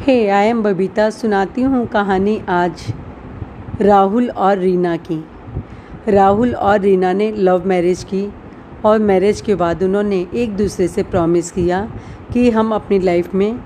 Hey 0.00 0.14
I 0.28 0.46
am 0.46 0.62
Babita 0.62 1.08
सुनाती 1.10 1.62
हूँ 1.62 1.84
कहानी 1.86 2.36
आज 2.48 2.84
राहुल 3.80 4.28
और 4.30 4.58
रीना 4.58 4.96
की। 4.96 5.18
राहुल 6.08 6.54
और 6.54 6.80
रीना 6.80 7.12
ने 7.12 7.30
लव 7.32 7.66
मैरिज 7.66 8.04
की 8.04 8.24
और 8.84 8.98
मैरिज 8.98 9.40
के 9.40 9.54
बाद 9.54 9.82
उन्होंने 9.82 10.26
एक 10.34 10.56
दूसरे 10.56 10.88
से 10.88 11.02
प्रॉमिस 11.02 11.50
किया 11.50 11.82
कि 12.32 12.48
हम 12.50 12.72
अपनी 12.74 12.98
लाइफ 12.98 13.34
में 13.34 13.60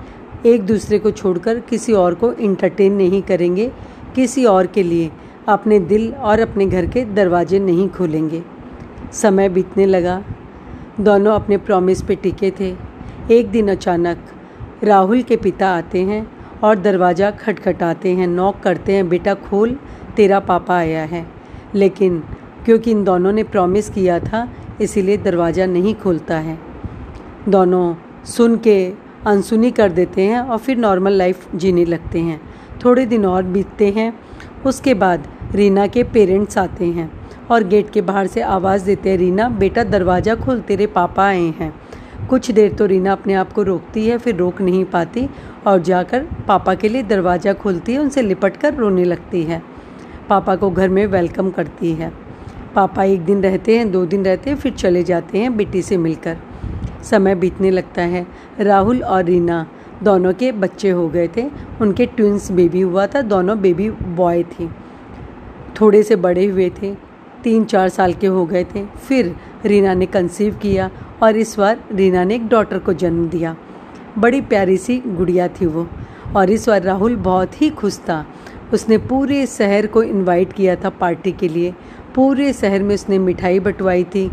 एक 0.46 0.66
दूसरे 0.66 0.98
को 0.98 1.10
छोड़कर 1.10 1.60
किसी 1.60 1.92
और 1.92 2.14
को 2.14 2.32
इंटरटेन 2.32 2.92
नहीं 2.92 3.22
करेंगे, 3.22 3.70
किसी 4.14 4.44
और 4.44 4.66
के 4.66 4.82
लिए 4.82 5.10
अपने 5.48 5.80
दिल 5.80 6.12
और 6.12 6.40
अपने 6.40 6.66
घर 6.66 6.86
के 6.86 7.04
दरवाजे 7.14 7.58
नहीं 7.58 7.88
खोलेंगे। 7.88 8.42
समय 9.12 9.48
बीतने 9.48 9.86
लगा। 9.86 10.22
दोनों 11.00 11.32
अपने 11.32 11.56
प्रॉमिस 11.58 12.02
पे 12.02 12.14
टिके 12.14 12.52
थे। 12.60 12.76
एक 13.30 13.50
दिन 13.50 13.70
अचानक 13.70 14.30
राहुल 14.82 15.22
के 15.22 15.36
पिता 15.36 15.68
आते 15.68 16.02
हैं 16.02 16.26
और 16.64 16.78
दरवाज़ा 16.78 17.30
खटखटाते 17.30 18.12
हैं 18.12 18.26
नॉक 18.26 18.60
करते 18.60 18.92
हैं, 18.92 19.08
बेटा, 19.08 19.34
खोल, 19.34 19.78
तेरा 20.16 20.40
पापा 20.40 20.76
आया 20.76 21.04
है। 21.04 21.26
लेकिन 21.74 22.22
क्योंकि 22.64 22.90
इन 22.90 23.04
दोनों 23.04 23.32
ने 23.32 23.42
प्रॉमिस 23.42 23.90
किया 23.90 24.18
था, 24.18 24.48
इसीलिए 24.80 25.16
दरवाज़ा 25.16 25.66
नहीं 25.66 25.94
खोलता 25.94 26.38
है। 26.38 26.58
दोनों 27.48 27.94
सुन 28.24 28.56
के 28.56 28.92
अनसुनी 29.26 29.70
कर 29.70 29.92
देते 29.92 30.22
हैं 30.22 30.40
और 30.40 30.58
फिर 30.58 30.76
नॉर्मल 30.76 31.12
लाइफ 31.12 31.54
जीने 31.54 31.84
लगते 31.84 32.20
हैं। 32.20 32.40
थोड़े 32.84 33.06
दिन 33.06 33.26
और 33.26 33.42
बीतते 33.42 33.90
हैं, 33.90 34.12
उसके 34.66 34.94
बाद 34.94 35.28
रीना 35.54 35.86
के 35.86 36.02
पेरेंट्स 36.02 36.58
आते 36.58 36.84
हैं 36.84 37.10
और 37.50 37.64
गेट 37.64 37.90
के 37.90 38.00
बाहर 38.00 38.26
से 38.26 38.40
आवाज़ 38.40 38.86
देते 38.86 39.10
हैं, 39.10 39.18
रीना, 39.18 39.48
बेटा, 39.48 39.84
दरवाज़ा 39.84 40.34
खोल, 40.34 40.60
तेरे 40.60 40.86
पापा 40.86 41.26
आए 41.26 41.54
हैं। 41.60 41.74
कुछ 42.30 42.50
देर 42.50 42.72
तो 42.72 42.86
रीना 42.86 43.12
अपने 43.12 43.34
आप 43.34 43.52
को 43.52 43.62
रोकती 43.62 44.06
है, 44.06 44.18
फिर 44.18 44.36
रोक 44.36 44.60
नहीं 44.60 44.84
पाती 44.84 45.28
और 45.66 45.82
जाकर 45.82 46.26
पापा 46.48 46.74
के 46.74 46.88
लिए 46.88 47.02
दरवाज़ा 47.02 47.52
खोलती 47.52 47.92
है, 47.92 47.98
उनसे 47.98 48.22
लिपट 48.22 48.56
कर 48.56 48.74
रोने 48.74 49.04
लगती 49.04 49.42
है। 49.42 49.62
पापा 50.28 50.56
को 50.56 50.70
घर 50.70 50.88
में 50.88 51.06
वेलकम 51.06 51.50
करती 51.50 51.92
है। 51.92 52.12
पापा 52.74 53.04
एक 53.04 53.24
दिन 53.24 53.42
रहते 53.42 53.78
हैं, 53.78 53.90
दो 53.90 54.06
दिन 54.06 54.24
रहते 54.24 54.50
हैं, 54.50 54.56
फिर 54.56 54.72
चले 54.72 55.02
जाते 55.02 55.38
हैं 55.38 55.56
बेटी 55.56 55.82
से 55.82 55.96
मिलकर। 55.96 56.36
समय 57.02 57.34
बीतने 57.34 57.70
लगता 57.70 58.02
है। 58.02 58.26
राहुल 58.60 59.02
और 59.02 59.24
रीना 59.24 59.66
दोनों 60.02 60.32
के 60.32 60.52
बच्चे 60.52 60.90
हो 60.90 61.08
गए 61.08 61.28
थे। 61.36 61.50
उनके 61.80 62.06
ट्विंस 62.06 62.50
बेबी 62.52 62.80
हुआ 62.80 63.06
था, 63.06 63.22
दोनों 63.22 63.60
बेबी 63.60 63.90
बॉय 63.90 64.42
थी। 64.42 64.70
थोड़े 65.80 66.02
से 66.02 66.16
बड़े 66.16 66.46
हुए 66.46 66.70
थे। 66.82 67.13
तीन 67.44 67.64
चार 67.64 67.88
साल 67.88 68.12
के 68.12 68.26
हो 68.26 68.44
गए 68.46 68.64
थे। 68.64 68.84
फिर 69.08 69.34
रीना 69.64 69.94
ने 69.94 70.06
कंसीव 70.06 70.54
किया 70.54 70.90
और 71.22 71.36
इस 71.36 71.58
बार 71.58 71.84
रीना 71.92 72.24
ने 72.24 72.34
एक 72.34 72.46
डॉटर 72.48 72.78
को 72.78 72.92
जन्म 72.92 73.28
दिया। 73.28 73.56
बड़ी 74.18 74.40
प्यारी 74.40 74.76
सी 74.76 74.98
गुड़िया 75.06 75.48
थी 75.50 75.66
वो 75.66 75.86
और 76.36 76.50
इस 76.50 76.68
बार 76.68 76.82
राहुल 76.82 77.16
बहुत 77.16 77.60
ही 77.62 77.70
खुश 77.70 77.98
था। 77.98 78.24
उसने 78.72 78.98
पूरे 78.98 79.46
शहर 79.46 79.86
को 79.86 80.02
इनवाइट 80.02 80.52
किया 80.52 80.76
था 80.76 80.88
पार्टी 80.90 81.32
के 81.32 81.48
लिए। 81.48 81.74
पूरे 82.14 82.52
शहर 82.52 82.82
में 82.82 82.94
उसने 82.94 83.18
मिठाई 83.18 83.60
बटवाई 83.60 84.04
थी। 84.04 84.30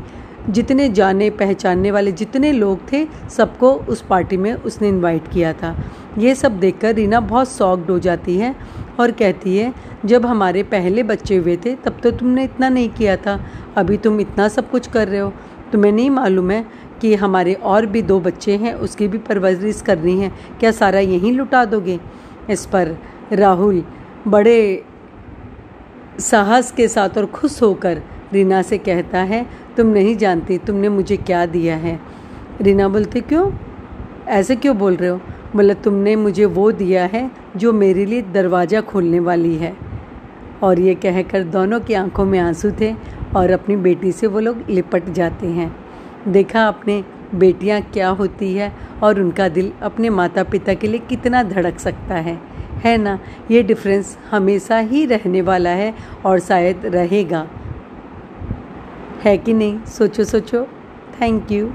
जितने 0.49 0.89
जाने 0.89 1.29
पहचानने 1.29 1.91
वाले 1.91 2.11
जितने 2.11 2.51
लोग 2.51 2.91
थे, 2.91 3.07
सबको 3.29 3.73
उस 3.73 4.01
पार्टी 4.01 4.37
में 4.37 4.53
उसने 4.53 4.87
इनवाइट 4.87 5.27
किया 5.27 5.53
था। 5.53 5.75
ये 6.17 6.35
सब 6.35 6.59
देखकर 6.59 6.95
रीना 6.95 7.19
बहुत 7.19 7.49
सॉक्ड 7.49 7.91
हो 7.91 7.99
जाती 7.99 8.37
है 8.37 8.55
और 8.99 9.11
कहती 9.11 9.57
है, 9.57 9.73
जब 10.05 10.25
हमारे 10.25 10.63
पहले 10.63 11.03
बच्चे 11.03 11.35
हुए 11.35 11.57
थे, 11.57 11.75
तब 11.75 11.99
तो 12.03 12.11
तुमने 12.11 12.43
इतना 12.43 12.69
नहीं 12.69 12.89
किया 12.89 13.17
था। 13.17 13.39
अभी 13.77 13.97
तुम 13.97 14.19
इतना 14.19 14.47
सब 14.47 14.69
कुछ 14.71 14.87
कर 14.87 15.07
रहे 15.07 15.19
हो। 15.19 15.33
तुम्हें 15.71 15.91
नहीं 15.91 16.09
मालूम 16.09 16.51
है 16.51 16.65
कि 17.01 17.15
हमारे 17.15 17.53
और 17.53 17.85
भी 17.85 18.01
दो 18.01 18.19
बच्चे 18.19 18.55
हैं, 18.55 18.73
उसकी 18.73 19.07
भी 19.07 19.17
परवरिश 19.17 19.81
करनी 19.81 20.19
है। 20.19 20.31
क्या 20.59 20.71
सारा 20.71 20.99
यहीं 20.99 21.33
लुटा 21.33 21.65
दोगे? 21.65 21.99
इस 22.49 22.65
पर 22.65 22.97
राहुल 23.33 23.83
बड़े 24.27 24.83
साहस 26.19 26.71
के 26.71 26.87
साथ 26.87 27.17
और 27.17 27.25
खुश 27.25 27.61
होकर 27.61 28.01
रीना 28.33 28.61
से 28.61 28.77
कहता 28.77 29.19
है, 29.19 29.45
तुम 29.77 29.87
नहीं 29.87 30.17
जानती, 30.17 30.57
तुमने 30.57 30.89
मुझे 30.89 31.17
क्या 31.17 31.45
दिया 31.45 31.75
है? 31.75 31.99
रीना 32.61 32.87
बोलती, 32.87 33.21
क्यों? 33.21 33.51
ऐसे 34.27 34.55
क्यों 34.55 34.77
बोल 34.77 34.95
रहे 34.95 35.09
हो? 35.09 35.21
बोला 35.55 35.73
तुमने 35.73 36.15
मुझे 36.15 36.45
वो 36.45 36.71
दिया 36.71 37.05
है 37.05 37.31
जो 37.57 37.73
मेरे 37.73 38.05
लिए 38.05 38.21
दरवाज़ा 38.21 38.81
खोलने 38.81 39.19
वाली 39.19 39.55
है। 39.55 39.73
और 40.63 40.79
ये 40.79 40.95
कहकर 40.95 41.43
दोनों 41.43 41.79
की 41.79 41.93
आँखों 41.93 42.25
में 42.25 42.39
आँसू 42.39 42.71
थे 42.71 42.93
और 43.35 43.51
अपनी 43.51 43.75
बेटी 43.75 44.11
से 44.11 44.27
वो 44.27 44.39
लोग 44.39 44.63
लिपट 44.69 45.09
जाते 45.09 45.47
हैं। 45.47 45.75
देखा 46.27 46.67
अपने 46.67 47.03
बेटियाँ 47.35 47.81
क्या 47.81 48.09
होती 48.09 48.53
है 48.53 48.71
और 49.03 49.19
उनका 49.19 49.49
दिल 49.49 49.71
अपने 49.81 50.09
माता 50.09 50.43
पिता 50.43 50.73
के 50.73 50.87
लिए 50.87 50.99
कितना 50.99 51.43
धड़क 51.43 51.79
सकता 51.79 52.15
है। 52.15 52.39
है 52.85 52.97
ना? 52.97 53.19
ये 53.51 53.63
डिफरेंस 53.63 54.17
हमेशा 54.31 54.77
ही 54.77 55.05
रहने 55.05 55.41
वाला 55.41 55.69
है 55.69 55.93
और 56.25 56.39
शायद 56.39 56.81
रहेगा। 56.85 57.47
है 59.21 59.37
कि 59.37 59.53
नहीं? 59.53 59.85
सोचो 59.85 60.23
सोचो। 60.23 60.63
Thank 61.21 61.51
you 61.51 61.71